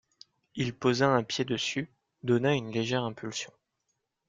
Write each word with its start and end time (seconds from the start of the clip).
Il 0.55 0.73
posa 0.73 1.09
un 1.09 1.21
pied 1.21 1.45
dessus, 1.45 1.87
donna 2.23 2.55
une 2.55 2.71
légère 2.71 3.03
impulsion. 3.03 3.53